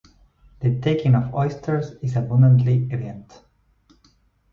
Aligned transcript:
The 0.61 0.79
taking 0.79 1.13
of 1.13 1.31
oysters 1.35 1.91
is 2.01 2.15
abundantly 2.15 2.87
evident. 2.91 3.39